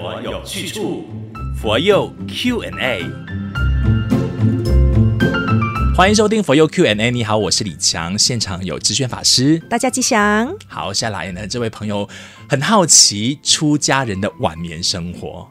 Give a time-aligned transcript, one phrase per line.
[0.00, 1.04] 有去处，
[1.60, 3.04] 佛佑 Q&A。
[5.94, 7.10] 欢迎收听佛佑 Q&A。
[7.10, 10.56] 你好，我是李强，现场有知炫法师，大家吉祥。
[10.66, 12.08] 好，下来呢，这位朋友
[12.48, 15.46] 很好奇出家人的晚年生活。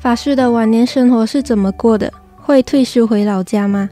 [0.00, 2.10] 法师的晚年生活是怎么过的？
[2.36, 3.90] 会退休回老家吗？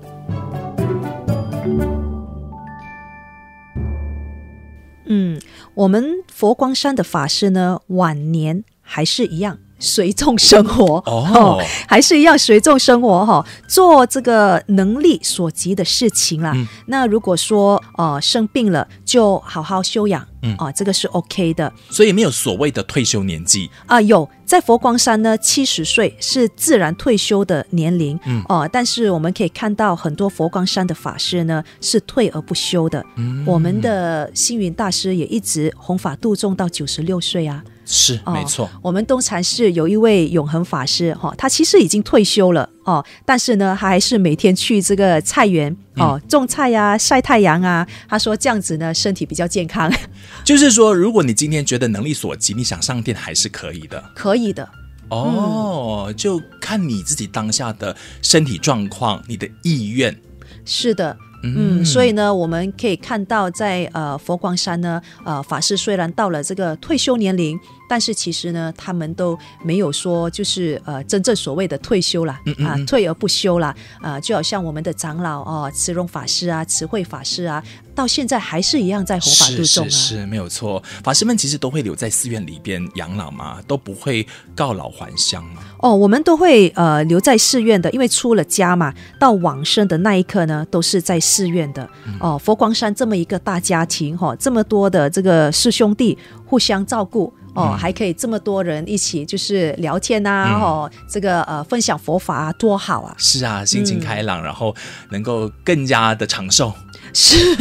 [5.07, 5.39] 嗯，
[5.75, 9.59] 我们佛光山的法师呢，晚年还是一样。
[9.81, 16.53] 随众生活哦，哦，还是一样随众生活哈，做这个能力所及的事情啦。
[16.55, 21.71] 嗯、那如果说呃生病了，就好好休养，嗯啊、呃，这个是 OK 的。
[21.91, 33.05] 所以没有所谓的退休年纪啊、呃，有在佛光山呢，七十岁是自然退休的年龄，嗯哦、呃，但是我们可以看到很多佛光山的法师呢是退而不休的。
[33.17, 37.63] 嗯，我们的星云大师也一直弘法度众到九十六岁啊。
[37.87, 47.87] 是没错、哦，我们东禅寺有一位永恒法师哈、哦，他其实已经退休了哦，但是呢，他还是每天去这个菜园哦种菜呀、啊、晒太阳啊。
[48.09, 49.93] 他说这样子呢，身体比较健康。
[50.45, 54.69] 就是说，如果你今天觉得能力所及，你想上殿还是可以的，可以的。
[55.11, 60.17] 哦，嗯、就看你自己当下的身体状况，你的意愿。
[60.65, 61.17] 是的。
[61.57, 67.59] 嗯，所以呢，我们可以看到在，在呃佛光山呢，呃法师虽然到了这个退休年龄。
[67.87, 73.69] 但是其实呢，他们都没有说就是呃真正所谓的退休啦，嗯嗯嗯啊，退而不休啦，
[74.01, 77.63] 啊、呃，就好像我们的长老哦，慈容法师啊，慈惠法师啊，
[77.95, 80.83] 到现在还是一样在弘法度众啊，是是是，没有错。
[81.03, 85.63] 法师们其实都会留在寺院里边养老嘛，都不会告老还乡嘛。
[85.79, 91.89] 哦，我们都会呃留在寺院的，因为出了家嘛，到往生的那一刻呢，都是在寺院的。
[92.07, 97.33] 嗯、哦，佛光山这么一个大家庭哈、哦，这么多的这个师兄弟互相照顾。
[97.55, 103.15] 哦，还可以这么多人一起就是聊天、啊，嗯、哦，这个呃分享佛法啊，多好啊！
[103.17, 104.75] 是啊，心情开朗，嗯、然后
[105.11, 106.73] 能够更加的长寿。
[107.13, 107.57] 是。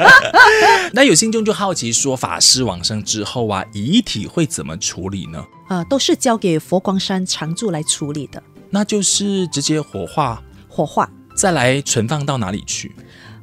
[0.92, 5.44] 那有信众就好奇说，法师往生之后啊，遗体会怎么处理呢？
[5.68, 8.42] 呃，都是交给佛光山常住来处理的。
[8.70, 12.94] 那就是直接火化，火化，再来存放到哪里去？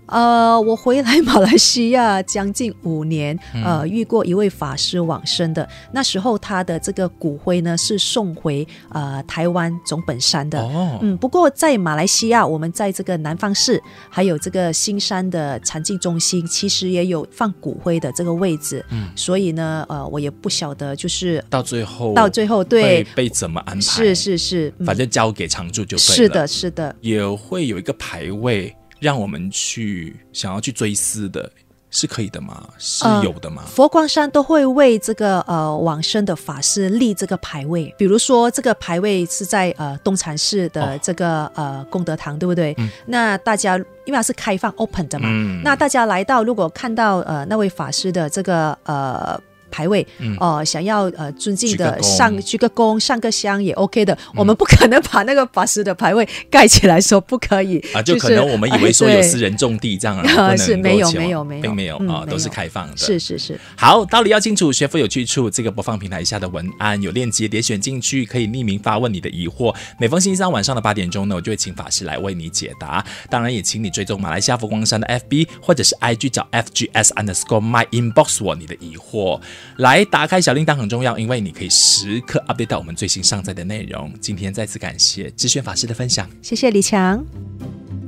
[0.08, 5.68] 呃，我回来马来西亚将近五年，呃，遇过一位法师往生的。
[5.92, 10.62] 那时候他的这个骨灰呢是送回呃台湾总本山的。
[10.62, 18.86] 哦，嗯，不过在马来西亚，我们在这个南方市还有这个新山的禅境中心，其实也有放骨灰的这个位置。
[18.90, 23.82] 嗯，所以呢，呃，我也不晓得，就是到最后到最后对被怎么安排？
[23.82, 26.16] 是是是，反正交给常住就对了。
[26.16, 28.76] 是的，是的，也会有一个牌位。
[29.04, 31.52] 让我们去想要去追思的，
[31.92, 32.70] 是可以的吗？
[32.80, 33.64] 是有的吗？
[33.66, 42.74] 呃、佛光山都会为这个呃往生的法师立这个牌位，比如说这个牌位是在呃东禅寺的这个、哦、呃功德堂，对不对？
[42.78, 49.38] 嗯、那大家因为它是开放 open 的嘛，嗯、那大家来到如果看到呃那位法师的这个呃。
[49.74, 50.06] 牌位
[50.40, 54.14] 哦、呃，想要呃尊敬的上鞠个躬、上个香也 OK 的。
[54.14, 62.98] 嗯、我们不可能把那个法师的牌位盖起来说不可以啊，就可能我们以为说有私人种地这样啊，是没有没有没有，并没有啊，都是开放的。
[62.98, 63.60] 是是是。
[63.76, 65.50] 好，道理要清楚，学佛有去处。
[65.50, 69.76] 这个播放平台下的文案有链接，点选进去可以匿名发问你的疑惑。
[70.00, 73.04] 每逢星期三晚上的八点钟呢，我就会请法师来为你解答。
[73.30, 79.40] 当然也请你追踪马来西亚佛光山的 FB 或者是 IG 找 FGS underscore my inbox 我你的疑惑。
[79.78, 84.14] 来打开小铃铛很重要，因为你可以时刻 update 到我们最新上载的内容。
[84.20, 87.24] 今天再次感谢知轩法师的分享，谢谢李强。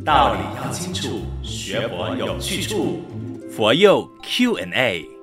[0.04, 3.02] 道理要清楚，学佛有去处，
[3.50, 5.15] 佛佑 Q&A。